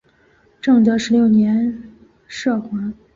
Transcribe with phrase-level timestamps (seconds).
[0.59, 1.83] 正德十六年
[2.27, 2.91] 赦还。